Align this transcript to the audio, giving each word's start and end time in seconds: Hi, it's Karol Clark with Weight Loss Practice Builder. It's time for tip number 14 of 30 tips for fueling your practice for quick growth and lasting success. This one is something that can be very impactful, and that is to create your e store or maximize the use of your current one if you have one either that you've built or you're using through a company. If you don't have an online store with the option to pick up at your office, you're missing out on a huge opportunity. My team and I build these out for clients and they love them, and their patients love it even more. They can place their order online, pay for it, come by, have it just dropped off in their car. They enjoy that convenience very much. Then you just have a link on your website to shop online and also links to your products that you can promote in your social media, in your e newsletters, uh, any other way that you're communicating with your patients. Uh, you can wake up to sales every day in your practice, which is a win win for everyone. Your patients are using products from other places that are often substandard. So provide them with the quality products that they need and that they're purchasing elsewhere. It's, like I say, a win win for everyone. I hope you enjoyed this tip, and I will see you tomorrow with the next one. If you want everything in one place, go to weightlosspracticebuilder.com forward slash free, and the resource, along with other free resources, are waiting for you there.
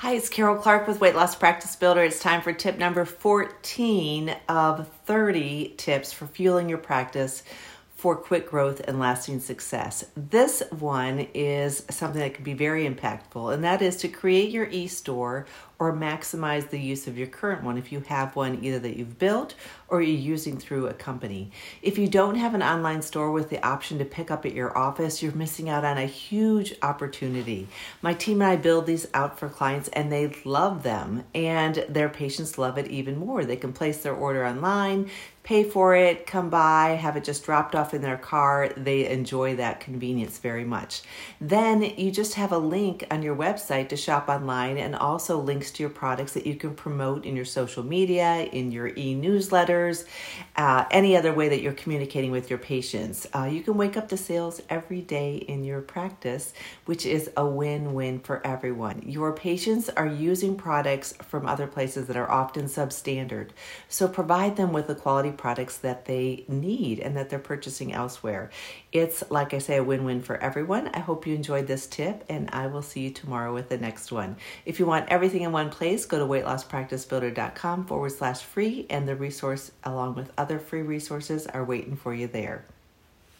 Hi, 0.00 0.12
it's 0.12 0.28
Karol 0.28 0.56
Clark 0.56 0.86
with 0.86 1.00
Weight 1.00 1.14
Loss 1.14 1.36
Practice 1.36 1.74
Builder. 1.74 2.04
It's 2.04 2.18
time 2.18 2.42
for 2.42 2.52
tip 2.52 2.76
number 2.76 3.06
14 3.06 4.36
of 4.46 4.88
30 5.06 5.72
tips 5.78 6.12
for 6.12 6.26
fueling 6.26 6.68
your 6.68 6.76
practice 6.76 7.42
for 7.96 8.14
quick 8.14 8.50
growth 8.50 8.82
and 8.86 9.00
lasting 9.00 9.40
success. 9.40 10.04
This 10.14 10.62
one 10.70 11.26
is 11.32 11.82
something 11.90 12.20
that 12.20 12.34
can 12.34 12.44
be 12.44 12.52
very 12.52 12.86
impactful, 12.86 13.54
and 13.54 13.64
that 13.64 13.80
is 13.80 13.96
to 13.96 14.08
create 14.08 14.50
your 14.50 14.66
e 14.66 14.86
store 14.86 15.46
or 15.78 15.92
maximize 15.92 16.70
the 16.70 16.80
use 16.80 17.06
of 17.06 17.18
your 17.18 17.26
current 17.26 17.62
one 17.62 17.76
if 17.76 17.92
you 17.92 18.00
have 18.00 18.34
one 18.34 18.58
either 18.62 18.78
that 18.78 18.96
you've 18.96 19.18
built 19.18 19.54
or 19.88 20.00
you're 20.00 20.18
using 20.18 20.58
through 20.58 20.86
a 20.86 20.94
company. 20.94 21.50
If 21.82 21.98
you 21.98 22.08
don't 22.08 22.36
have 22.36 22.54
an 22.54 22.62
online 22.62 23.02
store 23.02 23.30
with 23.30 23.50
the 23.50 23.64
option 23.66 23.98
to 23.98 24.04
pick 24.04 24.30
up 24.30 24.46
at 24.46 24.54
your 24.54 24.76
office, 24.76 25.22
you're 25.22 25.32
missing 25.32 25.68
out 25.68 25.84
on 25.84 25.98
a 25.98 26.06
huge 26.06 26.74
opportunity. 26.82 27.68
My 28.00 28.14
team 28.14 28.40
and 28.40 28.50
I 28.50 28.56
build 28.56 28.86
these 28.86 29.06
out 29.12 29.38
for 29.38 29.48
clients 29.48 29.88
and 29.88 30.10
they 30.10 30.34
love 30.44 30.82
them, 30.82 31.24
and 31.34 31.84
their 31.88 32.08
patients 32.08 32.58
love 32.58 32.78
it 32.78 32.88
even 32.88 33.18
more. 33.18 33.44
They 33.44 33.56
can 33.56 33.72
place 33.72 33.98
their 33.98 34.14
order 34.14 34.46
online, 34.46 35.10
pay 35.42 35.62
for 35.62 35.94
it, 35.94 36.26
come 36.26 36.50
by, 36.50 36.90
have 37.00 37.16
it 37.16 37.22
just 37.22 37.44
dropped 37.44 37.74
off 37.74 37.85
in 37.94 38.02
their 38.02 38.16
car. 38.16 38.70
They 38.76 39.08
enjoy 39.08 39.56
that 39.56 39.80
convenience 39.80 40.38
very 40.38 40.64
much. 40.64 41.02
Then 41.40 41.82
you 41.82 42.10
just 42.10 42.34
have 42.34 42.52
a 42.52 42.58
link 42.58 43.06
on 43.10 43.22
your 43.22 43.36
website 43.36 43.88
to 43.90 43.96
shop 43.96 44.28
online 44.28 44.78
and 44.78 44.94
also 44.94 45.38
links 45.38 45.70
to 45.72 45.82
your 45.82 45.90
products 45.90 46.32
that 46.32 46.46
you 46.46 46.56
can 46.56 46.74
promote 46.74 47.24
in 47.24 47.36
your 47.36 47.44
social 47.44 47.82
media, 47.82 48.48
in 48.52 48.72
your 48.72 48.88
e 48.88 49.14
newsletters, 49.14 50.06
uh, 50.56 50.84
any 50.90 51.16
other 51.16 51.32
way 51.32 51.48
that 51.48 51.62
you're 51.62 51.72
communicating 51.72 52.30
with 52.30 52.50
your 52.50 52.58
patients. 52.58 53.26
Uh, 53.34 53.44
you 53.44 53.62
can 53.62 53.76
wake 53.76 53.96
up 53.96 54.08
to 54.08 54.16
sales 54.16 54.60
every 54.68 55.00
day 55.00 55.36
in 55.36 55.64
your 55.64 55.80
practice, 55.80 56.52
which 56.84 57.06
is 57.06 57.30
a 57.36 57.46
win 57.46 57.94
win 57.94 58.18
for 58.20 58.46
everyone. 58.46 59.02
Your 59.06 59.32
patients 59.32 59.88
are 59.90 60.06
using 60.06 60.56
products 60.56 61.14
from 61.22 61.46
other 61.46 61.66
places 61.66 62.06
that 62.06 62.16
are 62.16 62.30
often 62.30 62.66
substandard. 62.66 63.50
So 63.88 64.08
provide 64.08 64.56
them 64.56 64.72
with 64.72 64.86
the 64.86 64.94
quality 64.94 65.30
products 65.30 65.78
that 65.78 66.06
they 66.06 66.44
need 66.48 67.00
and 67.00 67.16
that 67.16 67.30
they're 67.30 67.38
purchasing 67.76 67.92
elsewhere. 67.92 68.50
It's, 68.92 69.22
like 69.30 69.52
I 69.52 69.58
say, 69.58 69.76
a 69.76 69.84
win 69.84 70.04
win 70.04 70.22
for 70.22 70.36
everyone. 70.38 70.88
I 70.94 71.00
hope 71.00 71.26
you 71.26 71.34
enjoyed 71.34 71.66
this 71.66 71.86
tip, 71.86 72.24
and 72.28 72.48
I 72.52 72.66
will 72.68 72.82
see 72.82 73.00
you 73.00 73.10
tomorrow 73.10 73.52
with 73.52 73.68
the 73.68 73.76
next 73.76 74.10
one. 74.10 74.36
If 74.64 74.78
you 74.80 74.86
want 74.86 75.10
everything 75.10 75.42
in 75.42 75.52
one 75.52 75.68
place, 75.70 76.06
go 76.06 76.18
to 76.18 76.24
weightlosspracticebuilder.com 76.24 77.86
forward 77.86 78.12
slash 78.12 78.40
free, 78.40 78.86
and 78.88 79.06
the 79.06 79.14
resource, 79.14 79.72
along 79.84 80.14
with 80.14 80.32
other 80.38 80.58
free 80.58 80.82
resources, 80.82 81.46
are 81.46 81.64
waiting 81.64 81.96
for 81.96 82.14
you 82.14 82.26
there. 82.26 82.64